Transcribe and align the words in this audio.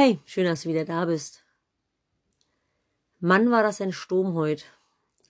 Hey, 0.00 0.20
schön, 0.26 0.44
dass 0.44 0.62
du 0.62 0.68
wieder 0.68 0.84
da 0.84 1.06
bist. 1.06 1.42
Mann, 3.18 3.50
war 3.50 3.64
das 3.64 3.80
ein 3.80 3.90
Sturm 3.90 4.34
heute. 4.34 4.62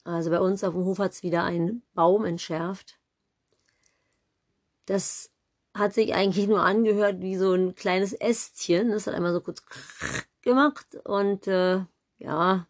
Also 0.04 0.28
bei 0.28 0.40
uns 0.40 0.62
auf 0.62 0.74
dem 0.74 0.84
Hof 0.84 0.98
hat's 0.98 1.22
wieder 1.22 1.42
einen 1.42 1.82
Baum 1.94 2.26
entschärft. 2.26 2.98
Das 4.84 5.30
hat 5.72 5.94
sich 5.94 6.12
eigentlich 6.12 6.48
nur 6.48 6.60
angehört 6.60 7.22
wie 7.22 7.38
so 7.38 7.54
ein 7.54 7.76
kleines 7.76 8.12
Ästchen. 8.12 8.90
Das 8.90 9.06
hat 9.06 9.14
einmal 9.14 9.32
so 9.32 9.40
kurz 9.40 9.64
gemacht 10.42 10.98
und 11.02 11.46
äh, 11.46 11.80
ja, 12.18 12.66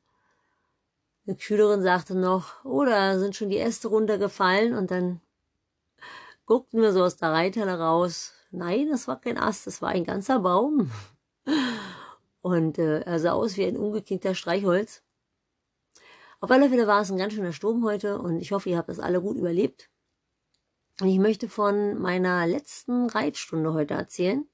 eine 1.27 1.37
Schülerin 1.37 1.83
sagte 1.83 2.15
noch, 2.15 2.65
oh, 2.65 2.85
da 2.85 3.19
sind 3.19 3.35
schon 3.35 3.51
die 3.51 3.59
Äste 3.59 3.89
runtergefallen 3.89 4.77
und 4.77 4.93
dann 4.93 5.21
guckten 6.47 6.81
wir 6.81 6.93
so 6.93 7.03
aus 7.03 7.17
der 7.17 7.33
Reithalle 7.33 7.77
raus. 7.77 8.35
Nein, 8.53 8.89
das 8.89 9.09
war 9.09 9.21
kein 9.21 9.37
Ast, 9.37 9.67
das 9.67 9.83
war 9.83 9.89
ein 9.89 10.05
ganzer 10.05 10.39
Baum. 10.39 10.93
Und 12.49 12.79
äh, 12.79 13.01
er 13.01 13.19
sah 13.21 13.33
aus 13.33 13.59
wie 13.59 13.67
ein 13.67 13.77
umgeknickter 13.77 14.35
Streichholz. 14.35 15.03
Auf 16.41 16.51
alle 16.51 16.71
Fälle 16.71 16.87
war 16.87 17.03
es 17.03 17.11
ein 17.11 17.19
ganz 17.19 17.35
schöner 17.35 17.53
Sturm 17.53 17.85
heute 17.85 18.19
und 18.19 18.41
ich 18.41 18.53
hoffe, 18.53 18.71
ihr 18.71 18.79
habt 18.79 18.89
das 18.89 19.01
alle 19.01 19.21
gut 19.21 19.37
überlebt. 19.37 19.91
Und 21.03 21.09
ich 21.09 21.19
möchte 21.19 21.51
von 21.51 22.01
meiner 22.01 22.47
letzten 22.47 23.11
Reitstunde 23.11 23.75
heute 23.75 23.95
erzählen, 23.95 24.49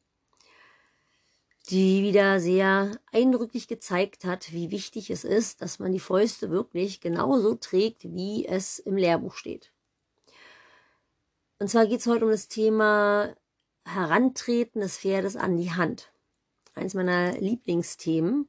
die 1.70 2.02
wieder 2.02 2.40
sehr 2.40 2.98
eindrücklich 3.12 3.68
gezeigt 3.68 4.24
hat, 4.24 4.52
wie 4.52 4.72
wichtig 4.72 5.10
es 5.10 5.22
ist, 5.22 5.62
dass 5.62 5.78
man 5.78 5.92
die 5.92 6.00
Fäuste 6.00 6.50
wirklich 6.50 7.00
genauso 7.00 7.54
trägt, 7.54 8.02
wie 8.02 8.44
es 8.44 8.80
im 8.80 8.96
Lehrbuch 8.96 9.34
steht. 9.34 9.72
Und 11.60 11.68
zwar 11.68 11.86
geht 11.86 12.00
es 12.00 12.08
heute 12.08 12.24
um 12.24 12.32
das 12.32 12.48
Thema 12.48 13.36
Herantreten 13.86 14.80
des 14.80 14.98
Pferdes 14.98 15.36
an 15.36 15.56
die 15.56 15.70
Hand. 15.70 16.13
Eins 16.74 16.94
meiner 16.94 17.32
Lieblingsthemen. 17.38 18.48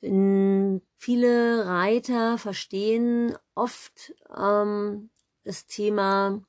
Viele 0.00 1.66
Reiter 1.66 2.38
verstehen 2.38 3.36
oft 3.54 4.14
ähm, 4.34 5.10
das 5.44 5.66
Thema 5.66 6.42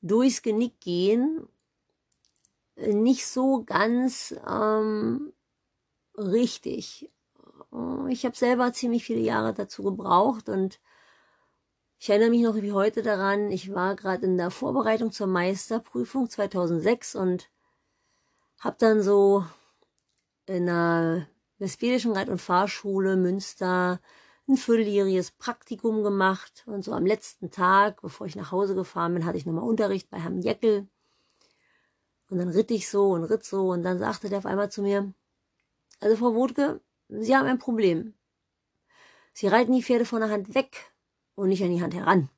durchs 0.00 0.42
Genick 0.42 0.80
gehen 0.80 1.46
nicht 2.76 3.26
so 3.26 3.64
ganz 3.64 4.34
ähm, 4.48 5.32
richtig. 6.16 7.10
Ich 8.08 8.24
habe 8.24 8.36
selber 8.36 8.72
ziemlich 8.72 9.04
viele 9.04 9.20
Jahre 9.20 9.54
dazu 9.54 9.82
gebraucht 9.82 10.48
und 10.48 10.80
ich 11.98 12.10
erinnere 12.10 12.30
mich 12.30 12.42
noch 12.42 12.56
wie 12.56 12.72
heute 12.72 13.02
daran, 13.02 13.50
ich 13.50 13.72
war 13.72 13.94
gerade 13.94 14.26
in 14.26 14.36
der 14.36 14.50
Vorbereitung 14.50 15.12
zur 15.12 15.28
Meisterprüfung 15.28 16.28
2006 16.28 17.14
und 17.14 17.48
habe 18.62 18.76
dann 18.78 19.02
so 19.02 19.44
in 20.46 20.68
einer 20.68 21.26
Westfälischen 21.58 22.12
Reit- 22.12 22.28
und 22.28 22.40
Fahrschule 22.40 23.16
Münster 23.16 24.00
ein 24.48 24.56
vierteljähriges 24.56 25.32
Praktikum 25.32 26.02
gemacht 26.02 26.64
und 26.66 26.84
so 26.84 26.92
am 26.92 27.04
letzten 27.04 27.50
Tag, 27.50 28.02
bevor 28.02 28.26
ich 28.26 28.36
nach 28.36 28.52
Hause 28.52 28.74
gefahren 28.74 29.14
bin, 29.14 29.26
hatte 29.26 29.36
ich 29.36 29.46
nochmal 29.46 29.64
Unterricht 29.64 30.10
bei 30.10 30.18
Herrn 30.18 30.40
Jeckel 30.40 30.88
und 32.28 32.38
dann 32.38 32.48
ritt 32.48 32.70
ich 32.70 32.88
so 32.88 33.10
und 33.10 33.24
ritt 33.24 33.44
so 33.44 33.70
und 33.70 33.82
dann 33.82 33.98
sagte 33.98 34.28
der 34.28 34.38
auf 34.38 34.46
einmal 34.46 34.70
zu 34.70 34.82
mir, 34.82 35.12
also 36.00 36.16
Frau 36.16 36.34
Wodke, 36.34 36.80
Sie 37.08 37.36
haben 37.36 37.46
ein 37.46 37.58
Problem. 37.58 38.14
Sie 39.34 39.48
reiten 39.48 39.72
die 39.72 39.82
Pferde 39.82 40.04
von 40.04 40.20
der 40.20 40.30
Hand 40.30 40.54
weg 40.54 40.92
und 41.34 41.48
nicht 41.48 41.62
an 41.62 41.70
die 41.70 41.82
Hand 41.82 41.94
heran. 41.94 42.30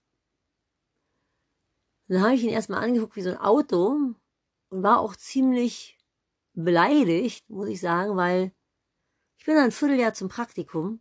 dann 2.08 2.22
habe 2.22 2.34
ich 2.34 2.42
ihn 2.42 2.50
erstmal 2.50 2.82
angeguckt 2.82 3.14
wie 3.16 3.22
so 3.22 3.30
ein 3.30 3.38
Auto 3.38 4.14
und 4.70 4.82
war 4.82 5.00
auch 5.00 5.16
ziemlich 5.16 5.93
beleidigt, 6.54 7.48
muss 7.50 7.68
ich 7.68 7.80
sagen, 7.80 8.16
weil 8.16 8.52
ich 9.38 9.44
bin 9.44 9.56
ein 9.56 9.72
Vierteljahr 9.72 10.14
zum 10.14 10.28
Praktikum 10.28 11.00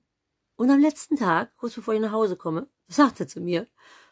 und 0.56 0.70
am 0.70 0.80
letzten 0.80 1.16
Tag, 1.16 1.56
kurz 1.58 1.76
bevor 1.76 1.94
ich 1.94 2.02
nach 2.02 2.12
Hause 2.12 2.36
komme, 2.36 2.68
sagte 2.88 3.24
er 3.24 3.28
zu 3.28 3.42
mir, 3.42 3.68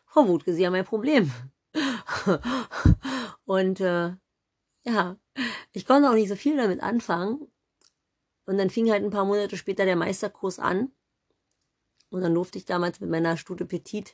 Frau 0.05 0.27
Wutke, 0.27 0.53
Sie 0.53 0.65
haben 0.65 0.75
ein 0.75 0.85
Problem. 0.85 1.31
und 3.45 3.79
äh, 3.79 4.13
ja, 4.83 5.17
ich 5.71 5.85
konnte 5.85 6.09
auch 6.09 6.15
nicht 6.15 6.29
so 6.29 6.35
viel 6.35 6.57
damit 6.57 6.81
anfangen. 6.81 7.47
Und 8.45 8.57
dann 8.57 8.69
fing 8.69 8.91
halt 8.91 9.03
ein 9.03 9.11
paar 9.11 9.25
Monate 9.25 9.55
später 9.55 9.85
der 9.85 9.95
Meisterkurs 9.95 10.59
an. 10.59 10.91
Und 12.09 12.21
dann 12.21 12.33
durfte 12.33 12.57
ich 12.57 12.65
damals 12.65 12.99
mit 12.99 13.09
meiner 13.09 13.37
Stute 13.37 13.65
Petit 13.65 14.13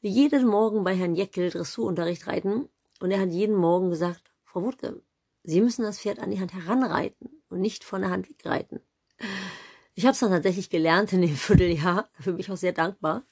jeden 0.00 0.46
Morgen 0.46 0.84
bei 0.84 0.94
Herrn 0.94 1.14
Jeckel 1.14 1.50
Dressurunterricht 1.50 2.26
reiten. 2.26 2.68
Und 3.00 3.10
er 3.10 3.20
hat 3.20 3.30
jeden 3.30 3.56
Morgen 3.56 3.90
gesagt, 3.90 4.32
Frau 4.44 4.62
Wutke, 4.62 5.02
Sie 5.44 5.60
müssen 5.60 5.82
das 5.82 6.00
Pferd 6.00 6.18
an 6.18 6.30
die 6.30 6.40
Hand 6.40 6.52
heranreiten 6.52 7.42
und 7.48 7.60
nicht 7.60 7.84
von 7.84 8.02
der 8.02 8.10
Hand 8.10 8.28
wegreiten. 8.28 8.80
Ich 9.94 10.04
habe 10.04 10.12
es 10.12 10.20
dann 10.20 10.30
tatsächlich 10.30 10.70
gelernt 10.70 11.12
in 11.12 11.22
dem 11.22 11.36
Vierteljahr, 11.36 12.08
dafür 12.16 12.32
bin 12.32 12.40
ich 12.40 12.50
auch 12.50 12.56
sehr 12.56 12.72
dankbar. 12.72 13.24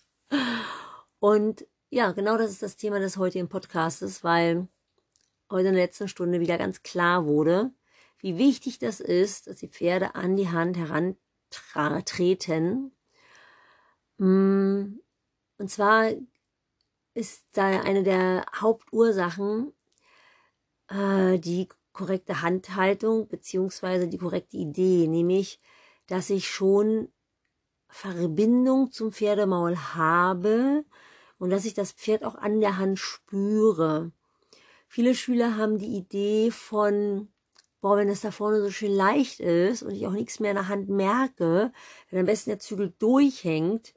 Und 1.18 1.66
ja, 1.90 2.12
genau 2.12 2.36
das 2.36 2.50
ist 2.50 2.62
das 2.62 2.76
Thema 2.76 3.00
des 3.00 3.16
heutigen 3.16 3.48
Podcastes, 3.48 4.22
weil 4.24 4.68
heute 5.50 5.68
in 5.68 5.74
der 5.74 5.84
letzten 5.84 6.08
Stunde 6.08 6.40
wieder 6.40 6.58
ganz 6.58 6.82
klar 6.82 7.26
wurde, 7.26 7.72
wie 8.18 8.38
wichtig 8.38 8.78
das 8.78 9.00
ist, 9.00 9.46
dass 9.46 9.56
die 9.56 9.68
Pferde 9.68 10.14
an 10.14 10.36
die 10.36 10.50
Hand 10.50 10.76
herantreten 11.74 12.92
Mm, 14.20 15.00
und 15.58 15.70
zwar 15.70 16.12
ist 17.14 17.46
da 17.52 17.80
eine 17.82 18.02
der 18.02 18.44
Hauptursachen 18.54 19.72
äh, 20.88 21.38
die 21.38 21.68
korrekte 21.92 22.42
Handhaltung 22.42 23.28
beziehungsweise 23.28 24.08
die 24.08 24.18
korrekte 24.18 24.56
Idee, 24.56 25.06
nämlich, 25.08 25.60
dass 26.06 26.30
ich 26.30 26.48
schon 26.48 27.08
Verbindung 27.88 28.92
zum 28.92 29.12
Pferdemaul 29.12 29.76
habe 29.76 30.84
und 31.38 31.50
dass 31.50 31.64
ich 31.64 31.74
das 31.74 31.92
Pferd 31.92 32.24
auch 32.24 32.36
an 32.36 32.60
der 32.60 32.78
Hand 32.78 32.98
spüre. 32.98 34.12
Viele 34.86 35.14
Schüler 35.14 35.56
haben 35.56 35.78
die 35.78 35.96
Idee 35.96 36.50
von, 36.50 37.28
boah, 37.80 37.96
wenn 37.96 38.08
es 38.08 38.20
da 38.20 38.30
vorne 38.30 38.60
so 38.60 38.70
schön 38.70 38.92
leicht 38.92 39.40
ist 39.40 39.82
und 39.82 39.92
ich 39.92 40.06
auch 40.06 40.12
nichts 40.12 40.40
mehr 40.40 40.50
in 40.50 40.56
der 40.56 40.68
Hand 40.68 40.88
merke, 40.88 41.72
wenn 42.10 42.20
am 42.20 42.26
besten 42.26 42.50
der 42.50 42.58
Zügel 42.58 42.92
durchhängt, 42.98 43.94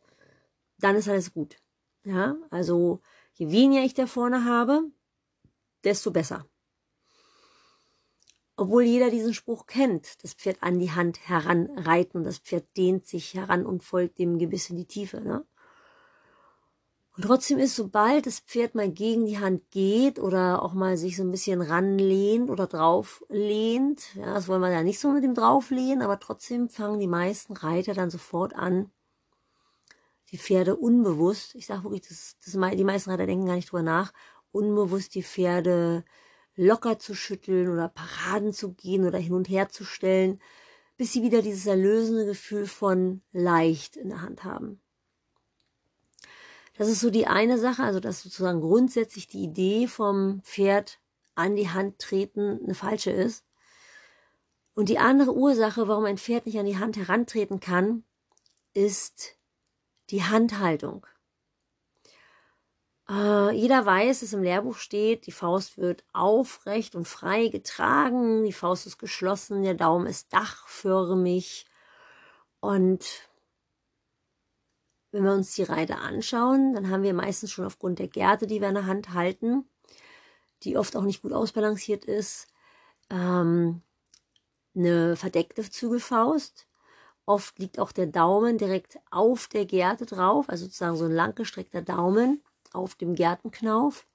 dann 0.80 0.96
ist 0.96 1.10
alles 1.10 1.34
gut. 1.34 1.58
Ja, 2.06 2.36
also 2.50 3.02
je 3.34 3.52
weniger 3.52 3.84
ich 3.84 3.94
da 3.94 4.08
vorne 4.08 4.46
habe, 4.46 4.84
desto 5.84 6.12
besser. 6.12 6.46
Obwohl 8.56 8.84
jeder 8.84 9.10
diesen 9.10 9.34
Spruch 9.34 9.66
kennt, 9.66 10.24
das 10.24 10.34
Pferd 10.34 10.62
an 10.62 10.78
die 10.80 10.92
Hand 10.92 11.28
heranreiten 11.28 12.24
das 12.24 12.38
Pferd 12.38 12.66
dehnt 12.78 13.08
sich 13.08 13.34
heran 13.34 13.66
und 13.66 13.84
folgt 13.84 14.20
dem 14.20 14.38
Gebiss 14.38 14.70
in 14.70 14.78
die 14.78 14.86
Tiefe. 14.86 15.22
Ne? 15.22 15.44
Und 17.16 17.24
trotzdem 17.24 17.60
ist, 17.60 17.76
sobald 17.76 18.26
das 18.26 18.40
Pferd 18.40 18.74
mal 18.74 18.90
gegen 18.90 19.26
die 19.26 19.40
Hand 19.40 19.70
geht 19.70 20.20
oder 20.20 20.64
auch 20.64 20.74
mal 20.74 20.98
sich 20.98 21.16
so 21.16 21.24
ein 21.24 21.32
bisschen 21.32 21.62
ranlehnt 21.62 22.50
oder 22.50 22.66
drauflehnt, 22.66 24.16
ja, 24.16 24.34
das 24.34 24.48
wollen 24.48 24.62
wir 24.62 24.72
ja 24.72 24.82
nicht 24.82 25.00
so 25.00 25.12
mit 25.12 25.24
dem 25.24 25.36
drauflehnen, 25.36 26.02
aber 26.02 26.20
trotzdem 26.20 26.70
fangen 26.70 27.00
die 27.00 27.08
meisten 27.08 27.54
Reiter 27.54 27.94
dann 27.94 28.10
sofort 28.10 28.56
an, 28.56 28.92
die 30.32 30.40
Pferde 30.40 30.76
unbewusst, 30.76 31.54
ich 31.54 31.68
sage 31.68 31.84
wirklich, 31.84 32.08
das, 32.08 32.38
das, 32.44 32.54
die 32.76 32.84
meisten 32.84 33.12
Reiter 33.12 33.28
denken 33.28 33.46
gar 33.46 33.56
nicht 33.56 33.72
drüber 33.72 33.84
nach, 33.84 34.12
unbewusst 34.52 35.14
die 35.14 35.22
Pferde 35.22 36.04
locker 36.56 37.00
zu 37.00 37.16
schütteln 37.16 37.70
oder 37.70 37.88
Paraden 37.90 38.54
zu 38.54 38.74
gehen 38.74 39.06
oder 39.06 39.18
hin 39.18 39.34
und 39.34 39.50
her 39.50 39.70
zu 39.70 39.84
stellen, 39.84 40.42
bis 40.98 41.14
sie 41.14 41.24
wieder 41.24 41.42
dieses 41.42 41.66
erlösende 41.66 42.26
Gefühl 42.26 42.68
von 42.68 43.22
leicht 43.32 43.96
in 43.96 44.10
der 44.10 44.22
Hand 44.22 44.44
haben. 44.44 44.80
Das 46.76 46.88
ist 46.88 47.02
so 47.02 47.10
die 47.10 47.28
eine 47.28 47.60
Sache, 47.60 47.84
also 47.84 48.00
dass 48.00 48.22
sozusagen 48.22 48.62
grundsätzlich 48.62 49.28
die 49.28 49.44
Idee 49.44 49.88
vom 49.88 50.42
Pferd 50.44 51.00
an 51.36 51.56
die 51.56 51.70
Hand 51.70 52.00
treten 52.00 52.60
eine 52.64 52.76
falsche 52.76 53.12
ist. 53.12 53.46
Und 54.76 54.90
die 54.90 54.98
andere 54.98 55.36
Ursache, 55.36 55.88
warum 55.88 56.06
ein 56.06 56.18
Pferd 56.18 56.46
nicht 56.46 56.58
an 56.58 56.66
die 56.66 56.78
Hand 56.78 56.98
herantreten 56.98 57.60
kann, 57.60 58.04
ist 58.74 59.38
die 60.10 60.24
Handhaltung. 60.24 61.06
Äh, 63.10 63.52
jeder 63.52 63.86
weiß, 63.86 64.22
dass 64.22 64.34
im 64.34 64.44
Lehrbuch 64.44 64.78
steht, 64.78 65.28
die 65.28 65.32
Faust 65.32 65.78
wird 65.78 66.06
aufrecht 66.14 66.96
und 66.96 67.08
frei 67.08 67.50
getragen, 67.50 68.44
die 68.44 68.54
Faust 68.54 68.88
ist 68.88 68.98
geschlossen, 68.98 69.64
der 69.64 69.74
Daumen 69.74 70.08
ist 70.08 70.34
dachförmig. 70.34 71.66
Und 72.62 73.28
wenn 75.12 75.26
wir 75.26 75.34
uns 75.34 75.54
die 75.56 75.64
Reiter 75.64 76.00
anschauen, 76.00 76.74
dann 76.74 76.90
haben 76.90 77.04
wir 77.04 77.14
meistens 77.14 77.52
schon 77.52 77.66
aufgrund 77.66 78.00
der 78.00 78.08
Gerte, 78.08 78.48
die 78.48 78.62
wir 78.62 78.70
in 78.70 78.76
der 78.76 78.88
Hand 78.88 79.14
halten, 79.14 79.66
die 80.64 80.78
oft 80.78 80.96
auch 80.96 81.04
nicht 81.04 81.22
gut 81.22 81.34
ausbalanciert 81.34 82.06
ist, 82.06 82.48
ähm, 83.10 83.82
eine 84.76 85.16
verdeckte 85.18 85.70
Zügelfaust. 85.70 86.68
Oft 87.26 87.60
liegt 87.60 87.80
auch 87.80 87.92
der 87.92 88.08
Daumen 88.08 88.58
direkt 88.58 89.00
auf 89.12 89.48
der 89.48 89.66
Gerte 89.66 90.06
drauf, 90.06 90.50
also 90.50 90.66
sozusagen 90.66 90.96
so 90.96 91.06
ein 91.06 91.12
langgestreckter 91.12 91.82
Daumen 91.82 92.42
auf 92.74 92.96
dem 92.96 93.16
Gertenknauf. 93.16 94.08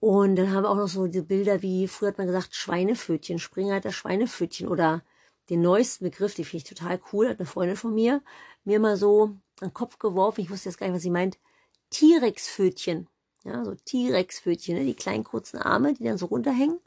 Und 0.00 0.36
dann 0.36 0.50
haben 0.50 0.64
wir 0.64 0.70
auch 0.70 0.76
noch 0.76 0.88
so 0.88 1.06
die 1.06 1.20
Bilder 1.20 1.62
wie, 1.62 1.86
früher 1.86 2.08
hat 2.08 2.18
man 2.18 2.26
gesagt, 2.26 2.54
Schweinepfötchen, 2.54 3.38
Springreiter 3.38 3.92
Schweinepfötchen 3.92 4.68
oder 4.68 5.02
den 5.48 5.60
neuesten 5.60 6.04
Begriff, 6.04 6.34
die 6.34 6.44
finde 6.44 6.64
ich 6.64 6.64
total 6.64 7.00
cool, 7.12 7.28
hat 7.28 7.38
eine 7.38 7.46
Freundin 7.46 7.76
von 7.76 7.94
mir 7.94 8.22
mir 8.64 8.80
mal 8.80 8.96
so 8.96 9.24
an 9.60 9.68
den 9.68 9.74
Kopf 9.74 9.98
geworfen, 9.98 10.40
ich 10.40 10.50
wusste 10.50 10.68
jetzt 10.68 10.78
gar 10.78 10.86
nicht, 10.86 10.96
was 10.96 11.02
sie 11.02 11.10
meint, 11.10 11.38
T-Rex-Pfötchen. 11.90 13.08
Ja, 13.44 13.64
so 13.64 13.74
T-Rex-Pfötchen, 13.74 14.76
ne? 14.76 14.84
die 14.84 14.94
kleinen 14.94 15.24
kurzen 15.24 15.58
Arme, 15.58 15.94
die 15.94 16.04
dann 16.04 16.18
so 16.18 16.26
runterhängen. 16.26 16.80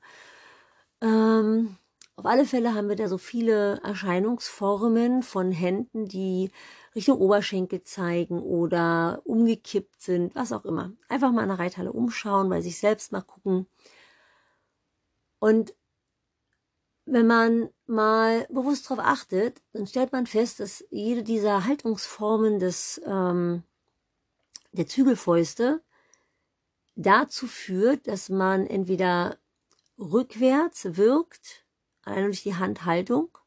Ähm, 1.01 1.77
auf 2.17 2.25
alle 2.25 2.45
Fälle 2.45 2.73
haben 2.73 2.87
wir 2.87 2.95
da 2.95 3.09
so 3.09 3.17
viele 3.17 3.81
Erscheinungsformen 3.83 5.21
von 5.21 5.51
Händen, 5.51 6.07
die 6.07 6.49
Richtung 6.95 7.19
Oberschenkel 7.19 7.83
zeigen 7.83 8.41
oder 8.41 9.21
umgekippt 9.25 10.01
sind, 10.01 10.33
was 10.33 10.53
auch 10.53 10.63
immer. 10.63 10.93
Einfach 11.09 11.31
mal 11.31 11.43
in 11.43 11.49
der 11.49 11.59
Reithalle 11.59 11.91
umschauen, 11.91 12.49
bei 12.49 12.61
sich 12.61 12.77
selbst 12.79 13.11
mal 13.11 13.21
gucken. 13.21 13.67
Und 15.39 15.75
wenn 17.05 17.27
man 17.27 17.69
mal 17.85 18.47
bewusst 18.49 18.89
darauf 18.89 19.05
achtet, 19.05 19.61
dann 19.73 19.85
stellt 19.85 20.13
man 20.13 20.25
fest, 20.25 20.61
dass 20.61 20.85
jede 20.89 21.21
dieser 21.21 21.65
Haltungsformen 21.65 22.59
des, 22.59 23.01
ähm, 23.05 23.63
der 24.71 24.87
Zügelfäuste 24.87 25.81
dazu 26.95 27.45
führt, 27.47 28.07
dass 28.07 28.29
man 28.29 28.65
entweder 28.65 29.37
rückwärts 29.99 30.95
wirkt, 30.97 31.64
allein 32.05 32.25
durch 32.25 32.43
die 32.43 32.55
Handhaltung, 32.55 33.37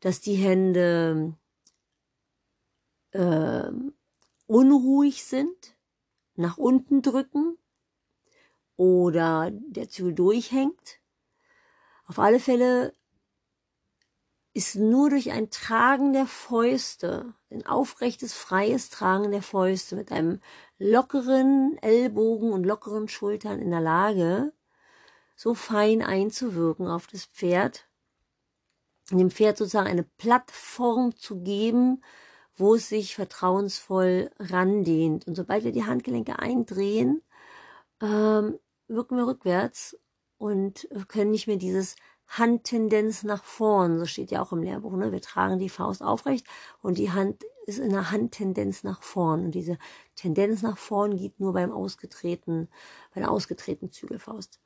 dass 0.00 0.20
die 0.20 0.34
Hände 0.34 1.34
äh, 3.10 3.70
unruhig 4.46 5.24
sind, 5.24 5.76
nach 6.36 6.56
unten 6.56 7.02
drücken 7.02 7.58
oder 8.76 9.50
der 9.52 9.88
Zügel 9.88 10.14
durchhängt. 10.14 11.00
Auf 12.06 12.18
alle 12.18 12.40
Fälle 12.40 12.92
ist 14.52 14.76
nur 14.76 15.10
durch 15.10 15.32
ein 15.32 15.50
Tragen 15.50 16.12
der 16.12 16.26
Fäuste, 16.26 17.34
ein 17.50 17.66
aufrechtes, 17.66 18.34
freies 18.34 18.88
Tragen 18.88 19.32
der 19.32 19.42
Fäuste 19.42 19.96
mit 19.96 20.12
einem 20.12 20.40
lockeren 20.78 21.76
Ellbogen 21.82 22.52
und 22.52 22.64
lockeren 22.64 23.08
Schultern 23.08 23.58
in 23.60 23.70
der 23.70 23.80
Lage, 23.80 24.52
so 25.34 25.54
fein 25.54 26.02
einzuwirken 26.02 26.86
auf 26.86 27.06
das 27.06 27.26
Pferd, 27.26 27.86
dem 29.10 29.30
Pferd 29.30 29.58
sozusagen 29.58 29.88
eine 29.88 30.04
Plattform 30.04 31.14
zu 31.16 31.40
geben, 31.40 32.02
wo 32.56 32.74
es 32.74 32.88
sich 32.88 33.14
vertrauensvoll 33.14 34.30
randehnt. 34.38 35.26
Und 35.26 35.34
sobald 35.34 35.64
wir 35.64 35.72
die 35.72 35.84
Handgelenke 35.84 36.38
eindrehen, 36.38 37.22
ähm, 38.00 38.58
wirken 38.88 39.16
wir 39.16 39.26
rückwärts 39.26 39.98
und 40.38 40.88
können 41.08 41.30
nicht 41.30 41.46
mehr 41.46 41.56
dieses 41.56 41.96
Handtendenz 42.26 43.22
nach 43.22 43.44
vorn, 43.44 43.98
so 43.98 44.06
steht 44.06 44.30
ja 44.30 44.42
auch 44.42 44.52
im 44.52 44.62
Lehrbuch, 44.62 44.96
ne? 44.96 45.12
wir 45.12 45.20
tragen 45.20 45.58
die 45.58 45.68
Faust 45.68 46.02
aufrecht 46.02 46.46
und 46.80 46.98
die 46.98 47.12
Hand 47.12 47.44
ist 47.66 47.78
in 47.78 47.90
der 47.90 48.10
Handtendenz 48.10 48.82
nach 48.82 49.02
vorn 49.02 49.46
und 49.46 49.50
diese 49.52 49.78
Tendenz 50.16 50.62
nach 50.62 50.78
vorn 50.78 51.16
geht 51.16 51.38
nur 51.38 51.52
beim 51.52 51.70
ausgetretenen, 51.70 52.68
bei 53.14 53.20
der 53.20 53.30
ausgetretenen 53.30 53.92
Zügelfaust. 53.92 54.60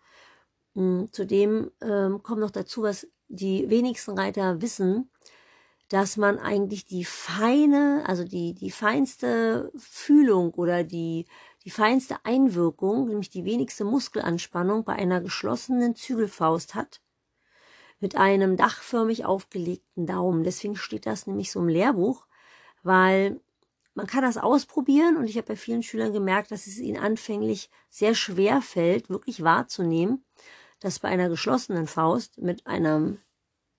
Hm, 0.79 1.09
zudem 1.11 1.73
ähm, 1.81 2.23
kommt 2.23 2.39
noch 2.41 2.53
dazu, 2.53 2.85
was 2.85 3.09
die 3.27 3.69
wenigsten 3.69 4.17
Reiter 4.17 4.63
wissen, 4.63 5.11
dass 5.89 6.17
man 6.17 6.39
eigentlich 6.39 6.85
die 6.85 7.05
feine, 7.05 8.05
also 8.07 8.23
die, 8.23 8.55
die 8.55 8.71
feinste 8.71 9.73
Fühlung 9.77 10.55
oder 10.55 10.85
die, 10.85 11.27
die 11.65 11.71
feinste 11.71 12.25
Einwirkung, 12.25 13.09
nämlich 13.09 13.29
die 13.29 13.45
wenigste 13.45 13.85
Muskelanspannung 13.85 14.85
bei 14.85 14.93
einer 14.93 15.21
geschlossenen 15.21 15.97
Zügelfaust 15.97 16.77
hat, 16.77 17.01
mit 17.99 18.15
einem 18.15 18.57
dachförmig 18.57 19.25
aufgelegten 19.25 20.07
Daumen. 20.07 20.45
Deswegen 20.45 20.77
steht 20.77 21.07
das 21.07 21.27
nämlich 21.27 21.51
so 21.51 21.59
im 21.59 21.69
Lehrbuch, 21.69 22.27
weil 22.85 23.41
man 23.95 24.07
kann 24.07 24.23
das 24.23 24.37
ausprobieren 24.39 25.17
und 25.17 25.29
ich 25.29 25.37
habe 25.37 25.49
bei 25.49 25.57
vielen 25.57 25.83
Schülern 25.83 26.13
gemerkt, 26.13 26.53
dass 26.53 26.69
es 26.69 26.79
ihnen 26.79 27.03
anfänglich 27.03 27.69
sehr 27.91 28.15
schwer 28.15 28.63
fällt, 28.63 29.11
wirklich 29.11 29.43
wahrzunehmen, 29.43 30.25
dass 30.81 30.99
bei 30.99 31.09
einer 31.09 31.29
geschlossenen 31.29 31.87
Faust 31.87 32.39
mit 32.39 32.67
einem 32.67 33.19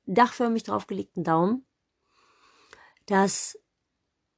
dachförmig 0.06 0.64
draufgelegten 0.64 1.24
Daumen, 1.24 1.66
dass 3.06 3.58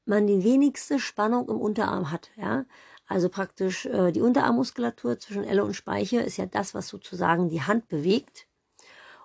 man 0.05 0.27
die 0.27 0.43
wenigste 0.43 0.99
Spannung 0.99 1.49
im 1.49 1.59
Unterarm 1.59 2.11
hat. 2.11 2.29
Ja? 2.35 2.65
Also 3.07 3.29
praktisch 3.29 3.85
äh, 3.85 4.11
die 4.11 4.21
Unterarmmuskulatur 4.21 5.19
zwischen 5.19 5.43
Elle 5.43 5.63
und 5.63 5.75
Speiche 5.75 6.21
ist 6.21 6.37
ja 6.37 6.45
das, 6.45 6.73
was 6.73 6.87
sozusagen 6.87 7.49
die 7.49 7.61
Hand 7.61 7.87
bewegt. 7.87 8.47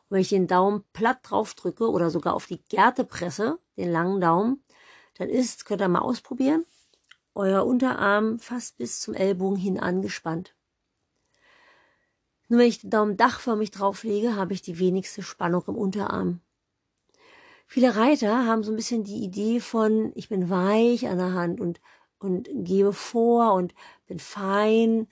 Und 0.08 0.16
wenn 0.16 0.20
ich 0.20 0.28
den 0.28 0.46
Daumen 0.46 0.84
platt 0.92 1.18
drauf 1.22 1.54
drücke 1.54 1.90
oder 1.90 2.10
sogar 2.10 2.34
auf 2.34 2.46
die 2.46 2.62
Gerte 2.64 3.04
presse, 3.04 3.58
den 3.76 3.90
langen 3.90 4.20
Daumen, 4.20 4.62
dann 5.14 5.28
ist, 5.28 5.64
könnt 5.64 5.80
ihr 5.80 5.88
mal 5.88 6.00
ausprobieren, 6.00 6.64
euer 7.34 7.66
Unterarm 7.66 8.38
fast 8.38 8.76
bis 8.78 9.00
zum 9.00 9.14
Ellbogen 9.14 9.56
hin 9.56 9.78
angespannt. 9.78 10.54
Nur 12.48 12.60
wenn 12.60 12.68
ich 12.68 12.80
den 12.80 12.90
Daumen 12.90 13.16
dachförmig 13.16 13.70
drauflege, 13.70 14.36
habe 14.36 14.52
ich 14.52 14.62
die 14.62 14.78
wenigste 14.78 15.22
Spannung 15.22 15.64
im 15.66 15.76
Unterarm. 15.76 16.40
Viele 17.66 17.96
Reiter 17.96 18.46
haben 18.46 18.62
so 18.62 18.72
ein 18.72 18.76
bisschen 18.76 19.02
die 19.02 19.24
Idee 19.24 19.58
von, 19.58 20.12
ich 20.14 20.28
bin 20.28 20.48
weich 20.48 21.08
an 21.08 21.18
der 21.18 21.32
Hand 21.32 21.60
und, 21.60 21.80
und 22.18 22.48
gebe 22.52 22.92
vor 22.92 23.54
und 23.54 23.74
bin 24.06 24.20
fein 24.20 25.08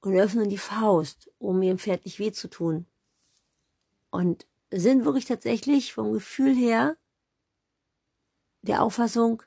und 0.00 0.16
öffnen 0.16 0.48
die 0.48 0.58
Faust, 0.58 1.30
um 1.38 1.60
ihrem 1.62 1.78
Pferd 1.78 2.04
nicht 2.04 2.20
weh 2.20 2.30
zu 2.30 2.48
tun. 2.48 2.86
Und 4.10 4.46
sind 4.70 5.04
wirklich 5.04 5.24
tatsächlich 5.24 5.92
vom 5.92 6.12
Gefühl 6.12 6.54
her 6.54 6.96
der 8.62 8.82
Auffassung, 8.82 9.42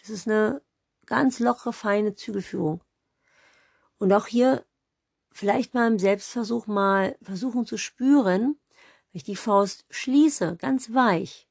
das 0.00 0.10
ist 0.10 0.28
eine 0.28 0.60
ganz 1.06 1.38
lockere, 1.38 1.72
feine 1.72 2.14
Zügelführung. 2.14 2.82
Und 3.98 4.12
auch 4.12 4.26
hier 4.26 4.64
vielleicht 5.34 5.74
mal 5.74 5.88
im 5.88 5.98
Selbstversuch 5.98 6.66
mal 6.66 7.18
versuchen 7.20 7.66
zu 7.66 7.76
spüren, 7.76 8.56
wenn 9.12 9.18
ich 9.18 9.24
die 9.24 9.36
Faust 9.36 9.84
schließe, 9.90 10.56
ganz 10.56 10.94
weich, 10.94 11.48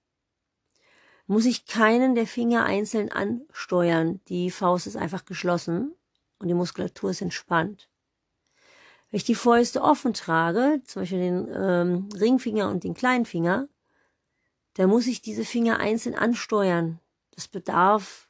muss 1.28 1.46
ich 1.46 1.66
keinen 1.66 2.16
der 2.16 2.26
Finger 2.26 2.64
einzeln 2.64 3.12
ansteuern. 3.12 4.22
Die 4.30 4.52
Faust 4.52 4.88
ist 4.88 4.96
einfach 4.96 5.26
geschlossen 5.26 5.94
und 6.40 6.48
die 6.48 6.54
Muskulatur 6.54 7.12
ist 7.12 7.22
entspannt. 7.22 7.90
Wenn 9.10 9.18
ich 9.18 9.26
die 9.26 9.36
Fäuste 9.36 9.82
offen 9.82 10.14
trage, 10.14 10.82
zum 10.86 11.02
Beispiel 11.02 11.20
den 11.20 11.48
ähm, 11.54 12.10
Ringfinger 12.18 12.70
und 12.70 12.84
den 12.84 12.94
kleinen 12.94 13.26
Finger, 13.26 13.68
dann 14.76 14.90
muss 14.90 15.08
ich 15.08 15.22
diese 15.22 15.46
Finger 15.46 15.80
einzeln 15.80 16.16
ansteuern. 16.16 17.00
Das 17.32 17.48
bedarf 17.48 18.30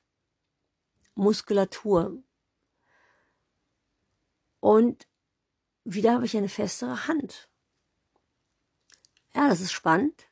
Muskulatur. 1.15 2.17
Und 4.59 5.07
wieder 5.85 6.13
habe 6.13 6.25
ich 6.25 6.35
eine 6.37 6.49
festere 6.49 7.07
Hand. 7.07 7.49
Ja, 9.35 9.49
das 9.49 9.61
ist 9.61 9.71
spannend. 9.71 10.29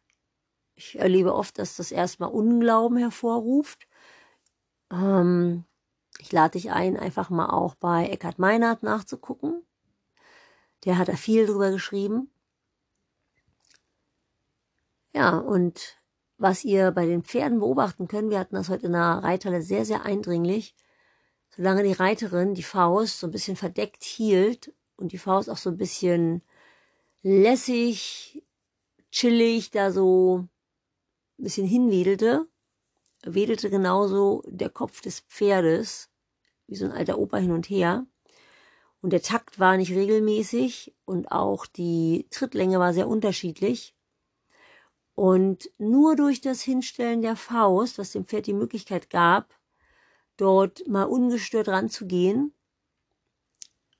Ich 0.76 0.98
erlebe 0.98 1.34
oft, 1.34 1.60
dass 1.60 1.76
das 1.76 1.92
erstmal 1.92 2.30
Unglauben 2.30 2.98
hervorruft. 2.98 3.88
Ähm, 4.92 5.66
ich 6.20 6.32
lade 6.32 6.54
dich 6.54 6.72
ein, 6.72 6.98
einfach 6.98 7.30
mal 7.30 7.50
auch 7.50 7.76
bei 7.76 8.08
Eckhard 8.08 8.40
Meinert 8.40 8.84
nachzugucken. 8.84 9.66
Der 10.86 10.98
hat 10.98 11.08
da 11.08 11.16
viel 11.16 11.46
drüber 11.46 11.72
geschrieben. 11.72 12.32
Ja, 15.14 15.38
und 15.38 15.98
was 16.38 16.64
ihr 16.64 16.92
bei 16.92 17.06
den 17.06 17.24
Pferden 17.24 17.60
beobachten 17.60 18.08
könnt, 18.08 18.32
wir 18.32 18.40
hatten 18.40 18.56
das 18.56 18.70
heute 18.70 18.88
in 18.88 18.94
der 18.94 19.22
Reithalle 19.24 19.62
sehr, 19.62 19.86
sehr 19.86 20.04
eindringlich, 20.04 20.76
solange 21.50 21.84
die 21.84 21.92
Reiterin 21.92 22.56
die 22.56 22.64
Faust 22.64 23.20
so 23.20 23.28
ein 23.28 23.32
bisschen 23.32 23.58
verdeckt 23.58 24.04
hielt 24.04 24.74
und 25.02 25.12
die 25.12 25.18
Faust 25.18 25.50
auch 25.50 25.58
so 25.58 25.70
ein 25.70 25.78
bisschen 25.78 26.42
lässig, 27.24 28.44
chillig 29.12 29.72
da 29.72 29.92
so 29.92 30.48
ein 31.38 31.44
bisschen 31.44 31.68
hinwedelte, 31.68 32.48
wedelte 33.24 33.70
genauso 33.70 34.44
der 34.48 34.70
Kopf 34.70 35.02
des 35.02 35.22
Pferdes, 35.22 36.10
wie 36.68 36.76
so 36.76 36.86
ein 36.86 36.92
alter 36.92 37.20
Opa 37.20 37.38
hin 37.38 37.52
und 37.52 37.70
her. 37.70 38.06
Und 39.02 39.12
der 39.14 39.22
Takt 39.22 39.60
war 39.60 39.78
nicht 39.78 39.92
regelmäßig 39.92 40.96
und 41.06 41.32
auch 41.32 41.66
die 41.66 42.28
Trittlänge 42.30 42.80
war 42.80 42.94
sehr 42.94 43.08
unterschiedlich. 43.08 43.96
Und 45.16 45.70
nur 45.78 46.16
durch 46.16 46.42
das 46.42 46.62
Hinstellen 46.62 47.22
der 47.22 47.36
Faust, 47.36 47.98
was 47.98 48.12
dem 48.12 48.26
Pferd 48.26 48.48
die 48.48 48.54
Möglichkeit 48.54 49.10
gab, 49.10 49.54
dort 50.38 50.88
mal 50.88 51.04
ungestört 51.04 51.68
ranzugehen, 51.68 52.54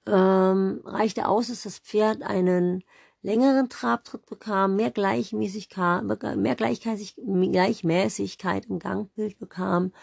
ähm, 0.08 0.82
reichte 0.86 1.28
aus, 1.28 1.48
dass 1.48 1.64
das 1.64 1.80
Pferd 1.80 2.24
einen 2.24 2.84
längeren 3.22 3.70
Trabtritt 3.70 4.26
bekam, 4.26 4.76
mehr 4.76 4.92
Gleichmäßigkeit, 4.92 6.04
mehr 6.04 6.56
Gleichmäßigkeit 6.56 8.66
im 8.66 8.80
Gangbild 8.80 9.40
bekam 9.40 9.94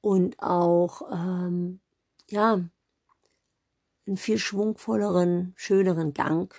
und 0.00 0.40
auch 0.42 1.02
ähm, 1.12 1.80
ja 2.28 2.60
einen 4.06 4.16
viel 4.16 4.38
schwungvolleren, 4.38 5.52
schöneren 5.56 6.14
Gang. 6.14 6.54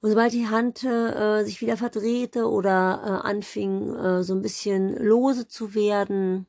Und 0.00 0.10
sobald 0.10 0.32
die 0.32 0.46
Hand 0.46 0.84
äh, 0.84 1.42
sich 1.44 1.60
wieder 1.60 1.76
verdrehte 1.76 2.48
oder 2.48 3.02
äh, 3.04 3.26
anfing, 3.26 3.96
äh, 3.96 4.22
so 4.22 4.32
ein 4.34 4.42
bisschen 4.42 4.96
lose 4.96 5.48
zu 5.48 5.74
werden, 5.74 6.46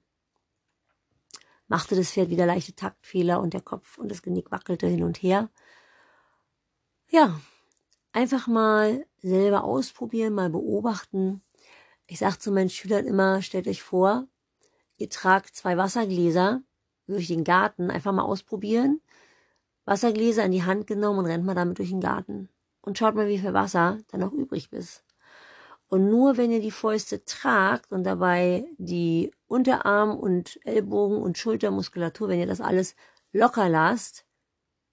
machte 1.69 1.95
das 1.95 2.11
Pferd 2.11 2.29
wieder 2.29 2.45
leichte 2.45 2.73
Taktfehler 2.73 3.39
und 3.39 3.53
der 3.53 3.61
Kopf 3.61 3.97
und 3.97 4.09
das 4.09 4.21
Genick 4.21 4.51
wackelte 4.51 4.87
hin 4.87 5.03
und 5.03 5.23
her. 5.23 5.49
Ja, 7.07 7.39
einfach 8.11 8.47
mal 8.47 9.05
selber 9.19 9.63
ausprobieren, 9.63 10.33
mal 10.33 10.49
beobachten. 10.49 11.41
Ich 12.07 12.19
sage 12.19 12.39
zu 12.39 12.51
meinen 12.51 12.69
Schülern 12.69 13.05
immer, 13.05 13.41
stellt 13.41 13.67
euch 13.67 13.83
vor, 13.83 14.27
ihr 14.97 15.09
tragt 15.09 15.55
zwei 15.55 15.77
Wassergläser 15.77 16.61
durch 17.07 17.27
den 17.27 17.43
Garten, 17.43 17.91
einfach 17.91 18.11
mal 18.11 18.23
ausprobieren. 18.23 19.01
Wassergläser 19.85 20.45
in 20.45 20.51
die 20.51 20.63
Hand 20.63 20.87
genommen 20.87 21.19
und 21.19 21.25
rennt 21.25 21.45
mal 21.45 21.55
damit 21.55 21.79
durch 21.79 21.89
den 21.89 22.01
Garten. 22.01 22.49
Und 22.81 22.97
schaut 22.97 23.15
mal, 23.15 23.27
wie 23.27 23.39
viel 23.39 23.53
Wasser 23.53 23.99
dann 24.09 24.21
noch 24.21 24.31
übrig 24.31 24.71
ist. 24.71 25.03
Und 25.87 26.09
nur 26.09 26.37
wenn 26.37 26.51
ihr 26.51 26.61
die 26.61 26.71
Fäuste 26.71 27.25
tragt 27.25 27.91
und 27.91 28.03
dabei 28.03 28.67
die 28.77 29.31
Unterarm- 29.49 30.17
und 30.17 30.59
Ellbogen- 30.65 31.21
und 31.21 31.37
Schultermuskulatur, 31.37 32.29
wenn 32.29 32.39
ihr 32.39 32.47
das 32.47 32.61
alles 32.61 32.95
locker 33.33 33.67
lasst, 33.67 34.25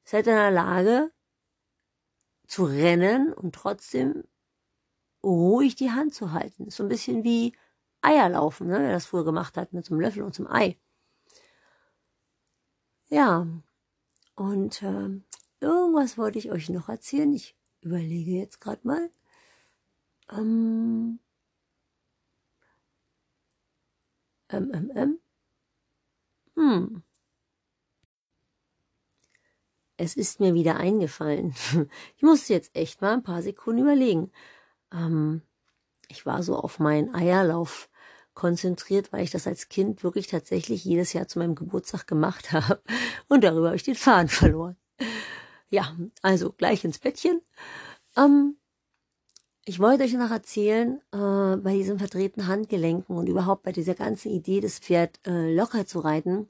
seid 0.05 0.27
in 0.27 0.35
der 0.35 0.51
Lage 0.51 1.13
zu 2.47 2.65
rennen 2.65 3.33
und 3.33 3.55
trotzdem 3.55 4.25
ruhig 5.23 5.77
die 5.77 5.91
Hand 5.91 6.15
zu 6.15 6.33
halten. 6.33 6.71
So 6.71 6.83
ein 6.83 6.89
bisschen 6.89 7.23
wie 7.23 7.53
Eierlaufen, 8.01 8.69
ne? 8.69 8.79
wer 8.81 8.93
das 8.93 9.07
früher 9.07 9.25
gemacht 9.25 9.57
hat 9.57 9.73
mit 9.73 9.85
so 9.85 9.95
einem 9.95 10.01
Löffel 10.01 10.23
und 10.23 10.35
zum 10.35 10.47
Ei. 10.47 10.79
Ja, 13.09 13.47
und 14.37 14.83
äh, 14.83 15.21
irgendwas 15.61 16.17
wollte 16.17 16.39
ich 16.39 16.51
euch 16.51 16.71
noch 16.71 16.89
erzählen. 16.89 17.33
Ich 17.33 17.57
überlege 17.83 18.33
jetzt 18.33 18.61
gerade 18.61 18.87
mal. 18.87 19.11
Ähm, 20.31 21.21
ähm. 24.51 25.19
Hm. 26.55 27.03
Es 29.99 30.15
ist 30.15 30.41
mir 30.41 30.55
wieder 30.55 30.77
eingefallen. 30.77 31.55
Ich 32.17 32.23
musste 32.23 32.53
jetzt 32.53 32.75
echt 32.75 33.01
mal 33.01 33.15
ein 33.15 33.23
paar 33.23 33.43
Sekunden 33.43 33.83
überlegen. 33.83 34.31
Ähm, 34.93 35.43
ich 36.09 36.27
war 36.27 36.43
so 36.43 36.57
auf 36.57 36.79
meinen 36.79 37.15
Eierlauf 37.15 37.89
konzentriert, 38.35 39.13
weil 39.13 39.25
ich 39.25 39.31
das 39.31 39.47
als 39.47 39.69
Kind 39.69 40.05
wirklich 40.05 40.27
tatsächlich 40.29 40.85
jedes 40.85 41.13
Jahr 41.13 41.27
zu 41.29 41.39
meinem 41.39 41.55
Geburtstag 41.55 42.07
gemacht 42.07 42.53
habe. 42.53 42.83
Und 43.29 43.45
darüber 43.45 43.69
habe 43.69 43.77
ich 43.77 43.83
den 43.83 43.95
Faden 43.95 44.29
verloren. 44.29 44.77
Ja, 45.69 45.97
also 46.23 46.53
gleich 46.53 46.85
ins 46.85 46.99
Bettchen. 46.99 47.41
Ähm, 48.17 48.57
ich 49.69 49.81
wollte 49.81 50.05
euch 50.05 50.13
noch 50.13 50.31
erzählen, 50.31 51.01
äh, 51.13 51.57
bei 51.57 51.73
diesen 51.75 51.99
verdrehten 51.99 52.47
Handgelenken 52.47 53.17
und 53.17 53.29
überhaupt 53.29 53.65
bei 53.65 53.73
dieser 53.73 53.95
ganzen 53.95 54.31
Idee, 54.31 54.61
das 54.61 54.79
Pferd 54.79 55.19
äh, 55.27 55.53
locker 55.53 55.87
zu 55.87 55.99
reiten, 55.99 56.49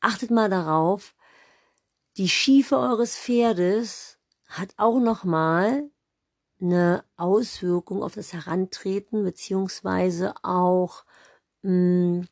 achtet 0.00 0.30
mal 0.30 0.50
darauf, 0.50 1.14
die 2.18 2.28
Schiefe 2.28 2.76
eures 2.76 3.16
Pferdes 3.16 4.18
hat 4.46 4.74
auch 4.76 5.00
nochmal 5.00 5.90
eine 6.60 7.02
Auswirkung 7.16 8.02
auf 8.02 8.14
das 8.14 8.34
Herantreten 8.34 9.24
beziehungsweise 9.24 10.34
auch 10.42 11.04
mh, 11.62 11.70
hm, 11.70 12.28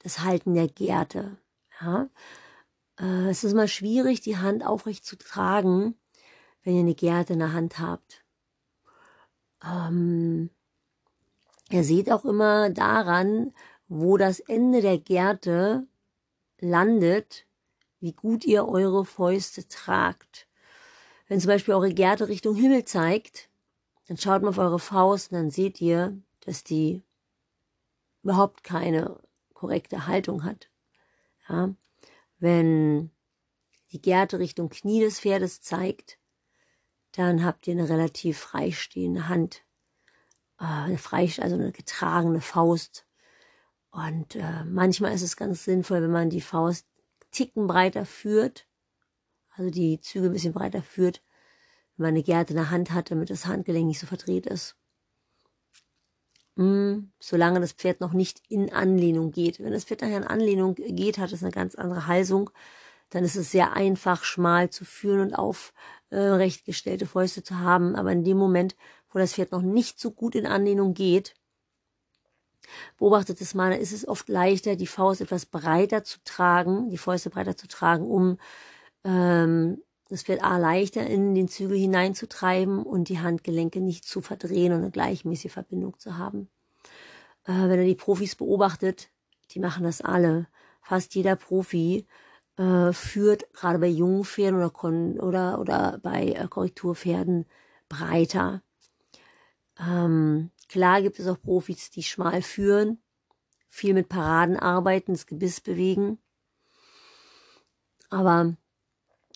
das 0.00 0.20
Halten 0.20 0.52
der 0.52 0.68
Gerte. 0.68 1.38
Ja? 1.80 2.10
Äh, 3.00 3.30
es 3.30 3.44
ist 3.44 3.54
mal 3.54 3.68
schwierig, 3.68 4.20
die 4.20 4.36
Hand 4.36 4.64
aufrecht 4.66 5.06
zu 5.06 5.16
tragen, 5.16 5.94
wenn 6.64 6.74
ihr 6.74 6.80
eine 6.80 6.94
Gerte 6.94 7.32
in 7.32 7.38
der 7.38 7.54
Hand 7.54 7.78
habt. 7.78 8.23
Ähm, 9.64 10.50
ihr 11.70 11.84
seht 11.84 12.10
auch 12.10 12.24
immer 12.24 12.70
daran, 12.70 13.52
wo 13.88 14.16
das 14.16 14.40
Ende 14.40 14.80
der 14.80 14.98
Gerte 14.98 15.86
landet, 16.58 17.46
wie 18.00 18.12
gut 18.12 18.44
ihr 18.44 18.66
eure 18.66 19.04
Fäuste 19.04 19.66
tragt. 19.68 20.46
Wenn 21.28 21.40
zum 21.40 21.48
Beispiel 21.48 21.74
eure 21.74 21.92
Gerte 21.92 22.28
Richtung 22.28 22.54
Himmel 22.54 22.84
zeigt, 22.84 23.48
dann 24.06 24.18
schaut 24.18 24.42
mal 24.42 24.50
auf 24.50 24.58
eure 24.58 24.78
Faust 24.78 25.32
und 25.32 25.38
dann 25.38 25.50
seht 25.50 25.80
ihr, 25.80 26.18
dass 26.40 26.64
die 26.64 27.02
überhaupt 28.22 28.64
keine 28.64 29.18
korrekte 29.54 30.06
Haltung 30.06 30.44
hat. 30.44 30.68
Ja? 31.48 31.74
Wenn 32.38 33.10
die 33.92 34.02
Gerte 34.02 34.38
Richtung 34.38 34.68
Knie 34.68 35.00
des 35.00 35.20
Pferdes 35.20 35.62
zeigt, 35.62 36.18
dann 37.16 37.44
habt 37.44 37.66
ihr 37.66 37.72
eine 37.72 37.88
relativ 37.88 38.38
freistehende 38.38 39.28
Hand. 39.28 39.62
Äh, 40.58 40.64
eine 40.64 40.98
frei, 40.98 41.30
also 41.38 41.54
eine 41.54 41.72
getragene 41.72 42.40
Faust. 42.40 43.06
Und 43.90 44.34
äh, 44.34 44.64
manchmal 44.64 45.14
ist 45.14 45.22
es 45.22 45.36
ganz 45.36 45.64
sinnvoll, 45.64 46.02
wenn 46.02 46.10
man 46.10 46.30
die 46.30 46.40
Faust 46.40 46.86
Ticken 47.30 47.66
breiter 47.66 48.06
führt, 48.06 48.66
also 49.50 49.70
die 49.70 50.00
Züge 50.00 50.26
ein 50.26 50.32
bisschen 50.32 50.52
breiter 50.52 50.82
führt, 50.82 51.22
wenn 51.96 52.04
man 52.04 52.14
eine 52.14 52.22
Gerte 52.22 52.52
in 52.52 52.56
der 52.56 52.70
Hand 52.70 52.92
hat, 52.92 53.10
damit 53.10 53.30
das 53.30 53.46
Handgelenk 53.46 53.86
nicht 53.86 54.00
so 54.00 54.06
verdreht 54.06 54.46
ist. 54.46 54.76
Mm, 56.56 57.10
solange 57.18 57.60
das 57.60 57.72
Pferd 57.72 58.00
noch 58.00 58.12
nicht 58.12 58.42
in 58.48 58.72
Anlehnung 58.72 59.32
geht. 59.32 59.58
Wenn 59.58 59.72
das 59.72 59.84
Pferd 59.84 60.02
nachher 60.02 60.18
in 60.18 60.24
Anlehnung 60.24 60.74
geht, 60.76 61.18
hat 61.18 61.32
es 61.32 61.42
eine 61.42 61.52
ganz 61.52 61.74
andere 61.74 62.06
Halsung. 62.06 62.50
Dann 63.14 63.22
ist 63.22 63.36
es 63.36 63.52
sehr 63.52 63.74
einfach, 63.74 64.24
schmal 64.24 64.70
zu 64.70 64.84
führen 64.84 65.20
und 65.20 65.34
aufrecht 65.34 66.64
gestellte 66.64 67.06
Fäuste 67.06 67.44
zu 67.44 67.60
haben. 67.60 67.94
Aber 67.94 68.10
in 68.10 68.24
dem 68.24 68.36
Moment, 68.36 68.74
wo 69.12 69.20
das 69.20 69.34
Pferd 69.34 69.52
noch 69.52 69.62
nicht 69.62 70.00
so 70.00 70.10
gut 70.10 70.34
in 70.34 70.48
Anlehnung 70.48 70.94
geht, 70.94 71.36
beobachtet 72.98 73.40
es 73.40 73.54
mal, 73.54 73.70
ist 73.70 73.92
es 73.92 74.08
oft 74.08 74.28
leichter, 74.28 74.74
die 74.74 74.88
Faust 74.88 75.20
etwas 75.20 75.46
breiter 75.46 76.02
zu 76.02 76.18
tragen, 76.24 76.90
die 76.90 76.98
Fäuste 76.98 77.30
breiter 77.30 77.56
zu 77.56 77.68
tragen, 77.68 78.04
um 78.04 78.36
ähm, 79.04 79.80
das 80.08 80.24
Pferd 80.24 80.42
A 80.42 80.58
leichter 80.58 81.06
in 81.06 81.36
den 81.36 81.46
Zügel 81.46 81.78
hineinzutreiben 81.78 82.82
und 82.82 83.08
die 83.08 83.20
Handgelenke 83.20 83.80
nicht 83.80 84.04
zu 84.04 84.22
verdrehen 84.22 84.72
und 84.72 84.80
eine 84.80 84.90
gleichmäßige 84.90 85.52
Verbindung 85.52 85.96
zu 86.00 86.18
haben. 86.18 86.48
Äh, 87.44 87.52
wenn 87.52 87.78
er 87.78 87.84
die 87.84 87.94
Profis 87.94 88.34
beobachtet, 88.34 89.10
die 89.52 89.60
machen 89.60 89.84
das 89.84 90.00
alle. 90.00 90.48
Fast 90.82 91.14
jeder 91.14 91.36
Profi 91.36 92.08
äh, 92.56 92.92
führt 92.92 93.52
gerade 93.52 93.78
bei 93.78 93.88
jungen 93.88 94.24
Pferden 94.24 94.58
oder, 94.58 95.18
oder, 95.20 95.58
oder 95.58 95.98
bei 96.02 96.28
äh, 96.28 96.46
Korrekturpferden 96.48 97.46
breiter. 97.88 98.62
Ähm, 99.78 100.50
klar 100.68 101.02
gibt 101.02 101.18
es 101.18 101.26
auch 101.26 101.40
Profis, 101.40 101.90
die 101.90 102.02
schmal 102.02 102.42
führen, 102.42 103.02
viel 103.68 103.94
mit 103.94 104.08
Paraden 104.08 104.56
arbeiten, 104.56 105.12
das 105.12 105.26
Gebiss 105.26 105.60
bewegen. 105.60 106.18
Aber 108.10 108.56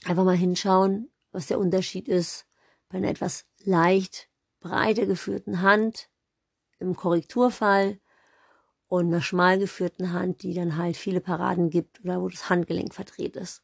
einfach 0.05 0.25
mal 0.25 0.37
hinschauen, 0.37 1.11
was 1.33 1.47
der 1.47 1.59
Unterschied 1.59 2.09
ist 2.09 2.47
bei 2.89 2.99
einer 2.99 3.09
etwas 3.09 3.47
leicht 3.65 4.29
breiter 4.61 5.07
geführten 5.07 5.63
Hand 5.63 6.09
im 6.79 6.95
Korrekturfall 6.95 7.99
und 8.89 9.07
einer 9.07 9.23
schmal 9.23 9.59
geführten 9.59 10.13
Hand, 10.13 10.43
die 10.43 10.55
dann 10.55 10.77
halt 10.77 10.97
viele 10.97 11.21
Paraden 11.21 11.71
gibt 11.71 12.01
oder 12.05 12.21
wo 12.21 12.29
das 12.29 12.49
Handgelenk 12.49 12.95
verdreht 12.95 13.37
ist. 13.37 13.63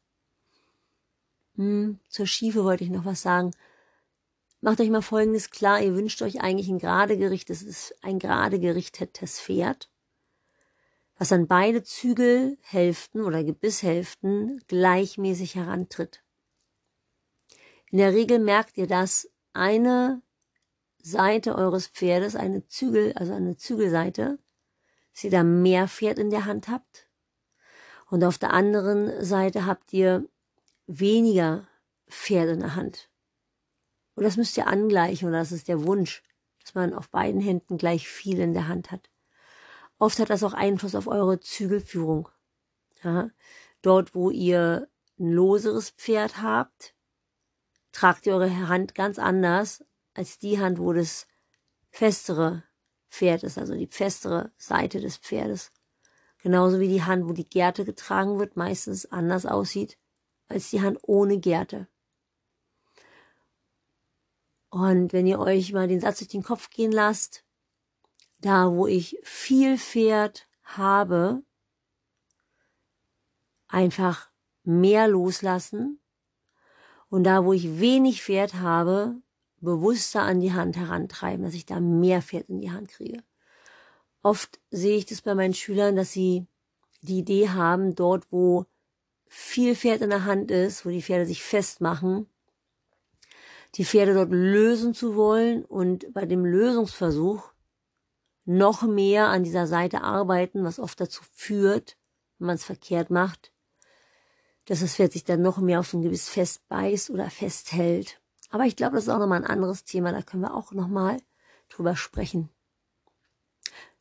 Hm, 1.55 1.99
zur 2.09 2.27
Schiefe 2.27 2.63
wollte 2.63 2.83
ich 2.83 2.89
noch 2.89 3.05
was 3.05 3.21
sagen. 3.21 3.51
Macht 4.61 4.79
euch 4.79 4.89
mal 4.89 5.01
Folgendes 5.01 5.51
klar, 5.51 5.81
ihr 5.81 5.95
wünscht 5.95 6.21
euch 6.21 6.41
eigentlich 6.41 6.69
ein 6.69 6.79
gerade 6.79 7.17
Gericht, 7.17 7.49
das 7.49 7.61
ist 7.61 7.95
ein 8.03 8.19
gerade 8.19 8.59
gerichtetes 8.59 9.39
Pferd, 9.39 9.89
was 11.17 11.31
an 11.31 11.47
beide 11.47 11.83
Zügelhälften 11.83 13.21
oder 13.21 13.43
Gebisshälften 13.43 14.61
gleichmäßig 14.67 15.55
herantritt. 15.55 16.23
In 17.91 17.99
der 17.99 18.13
Regel 18.13 18.39
merkt 18.39 18.77
ihr, 18.77 18.87
dass 18.87 19.29
eine 19.53 20.21
Seite 21.01 21.55
eures 21.55 21.87
Pferdes, 21.87 22.35
eine 22.35 22.67
Zügel, 22.67 23.13
also 23.13 23.33
eine 23.33 23.57
Zügelseite, 23.57 24.39
ihr 25.23 25.31
da 25.31 25.43
mehr 25.43 25.87
Pferd 25.87 26.19
in 26.19 26.29
der 26.29 26.45
Hand 26.45 26.67
habt. 26.67 27.07
Und 28.09 28.23
auf 28.23 28.37
der 28.37 28.53
anderen 28.53 29.23
Seite 29.23 29.65
habt 29.65 29.93
ihr 29.93 30.27
weniger 30.87 31.67
Pferd 32.09 32.49
in 32.49 32.59
der 32.59 32.75
Hand. 32.75 33.09
Und 34.15 34.23
das 34.23 34.37
müsst 34.37 34.57
ihr 34.57 34.67
angleichen, 34.67 35.27
oder 35.27 35.39
das 35.39 35.51
ist 35.51 35.67
der 35.67 35.85
Wunsch, 35.85 36.23
dass 36.61 36.73
man 36.73 36.93
auf 36.93 37.09
beiden 37.09 37.41
Händen 37.41 37.77
gleich 37.77 38.07
viel 38.07 38.39
in 38.39 38.53
der 38.53 38.67
Hand 38.67 38.91
hat. 38.91 39.09
Oft 39.97 40.19
hat 40.19 40.29
das 40.29 40.43
auch 40.43 40.53
Einfluss 40.53 40.95
auf 40.95 41.07
eure 41.07 41.39
Zügelführung. 41.39 42.29
Ja, 43.03 43.29
dort, 43.81 44.15
wo 44.15 44.29
ihr 44.29 44.89
ein 45.19 45.31
loseres 45.31 45.91
Pferd 45.91 46.41
habt, 46.41 46.95
tragt 47.91 48.25
ihr 48.25 48.35
eure 48.35 48.67
Hand 48.67 48.95
ganz 48.95 49.19
anders 49.19 49.83
als 50.13 50.39
die 50.39 50.59
Hand, 50.59 50.79
wo 50.79 50.91
das 50.91 51.27
festere 51.89 52.63
Pferd 53.15 53.43
ist, 53.43 53.57
also 53.57 53.73
die 53.75 53.87
festere 53.87 54.51
Seite 54.57 54.99
des 54.99 55.17
Pferdes. 55.17 55.71
Genauso 56.43 56.79
wie 56.79 56.89
die 56.89 57.03
Hand, 57.03 57.27
wo 57.27 57.33
die 57.33 57.49
Gerte 57.49 57.85
getragen 57.85 58.37
wird, 58.39 58.57
meistens 58.57 59.05
anders 59.05 59.45
aussieht 59.45 59.97
als 60.47 60.69
die 60.69 60.81
Hand 60.81 60.99
ohne 61.01 61.39
Gerte. 61.39 61.87
Und 64.69 65.13
wenn 65.13 65.25
ihr 65.25 65.39
euch 65.39 65.71
mal 65.71 65.87
den 65.87 66.01
Satz 66.01 66.19
durch 66.19 66.27
den 66.27 66.43
Kopf 66.43 66.69
gehen 66.69 66.91
lasst, 66.91 67.45
da 68.39 68.71
wo 68.71 68.85
ich 68.85 69.17
viel 69.23 69.77
Pferd 69.77 70.47
habe, 70.63 71.41
einfach 73.67 74.29
mehr 74.63 75.07
loslassen 75.07 75.99
und 77.09 77.23
da 77.23 77.45
wo 77.45 77.53
ich 77.53 77.79
wenig 77.79 78.21
Pferd 78.21 78.55
habe, 78.55 79.21
bewusster 79.65 80.21
an 80.21 80.39
die 80.39 80.53
Hand 80.53 80.77
herantreiben, 80.77 81.43
dass 81.43 81.53
ich 81.53 81.65
da 81.65 81.79
mehr 81.79 82.21
Pferd 82.21 82.49
in 82.49 82.61
die 82.61 82.71
Hand 82.71 82.89
kriege. 82.89 83.23
Oft 84.23 84.59
sehe 84.71 84.97
ich 84.97 85.05
das 85.05 85.21
bei 85.21 85.35
meinen 85.35 85.53
Schülern, 85.53 85.95
dass 85.95 86.11
sie 86.11 86.47
die 87.01 87.19
Idee 87.19 87.49
haben, 87.49 87.95
dort 87.95 88.31
wo 88.31 88.65
viel 89.27 89.75
Pferd 89.75 90.01
in 90.01 90.09
der 90.09 90.25
Hand 90.25 90.51
ist, 90.51 90.85
wo 90.85 90.89
die 90.89 91.01
Pferde 91.01 91.25
sich 91.25 91.43
festmachen, 91.43 92.27
die 93.75 93.85
Pferde 93.85 94.13
dort 94.13 94.31
lösen 94.31 94.93
zu 94.93 95.15
wollen 95.15 95.65
und 95.65 96.13
bei 96.13 96.25
dem 96.25 96.45
Lösungsversuch 96.45 97.51
noch 98.45 98.83
mehr 98.83 99.27
an 99.27 99.43
dieser 99.43 99.67
Seite 99.67 100.01
arbeiten, 100.01 100.63
was 100.63 100.79
oft 100.79 100.99
dazu 101.01 101.23
führt, 101.33 101.97
wenn 102.37 102.47
man 102.47 102.55
es 102.55 102.63
verkehrt 102.63 103.09
macht, 103.09 103.51
dass 104.65 104.79
das 104.79 104.95
Pferd 104.95 105.13
sich 105.13 105.23
dann 105.23 105.41
noch 105.41 105.57
mehr 105.57 105.79
auf 105.79 105.93
ein 105.93 106.01
gewiss 106.01 106.29
festbeißt 106.29 107.09
oder 107.09 107.29
festhält. 107.29 108.21
Aber 108.55 108.63
ich 108.63 108.77
glaube, 108.77 108.95
das 108.95 109.03
ist 109.03 109.09
auch 109.09 109.19
nochmal 109.19 109.43
ein 109.43 109.49
anderes 109.51 109.83
Thema, 109.83 110.13
da 110.13 110.21
können 110.21 110.43
wir 110.43 110.55
auch 110.55 110.71
nochmal 110.71 111.17
drüber 111.67 111.97
sprechen. 111.97 112.49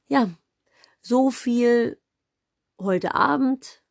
Ja, 0.06 0.30
so 1.00 1.32
viel 1.32 2.00
heute 2.78 3.16
Abend. 3.16 3.82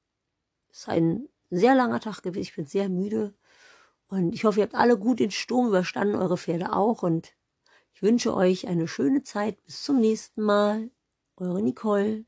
Ist 0.72 0.88
ein 0.88 1.28
sehr 1.50 1.76
langer 1.76 2.00
Tag 2.00 2.24
gewesen. 2.24 2.44
Ich 2.44 2.56
bin 2.56 2.66
sehr 2.66 2.88
müde. 2.88 3.34
Und 4.08 4.34
ich 4.34 4.46
hoffe, 4.46 4.62
ihr 4.62 4.64
habt 4.64 4.76
alle 4.76 4.98
gut 4.98 5.20
den 5.20 5.32
Sturm 5.32 5.68
überstanden, 5.68 6.16
eure 6.16 6.38
Pferde 6.38 6.72
auch. 6.72 7.04
Und 7.04 7.34
ich 7.94 8.02
wünsche 8.02 8.34
euch 8.34 8.66
eine 8.66 8.88
schöne 8.88 9.22
Zeit. 9.22 9.62
Bis 9.66 9.84
zum 9.84 10.00
nächsten 10.00 10.44
Mal. 10.44 10.92
Eure 11.36 11.62
Nicole. 11.62 12.24